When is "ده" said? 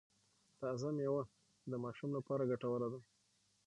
2.93-2.99